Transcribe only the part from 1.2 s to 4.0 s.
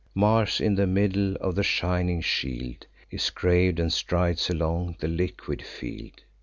of the shining shield Is grav'd, and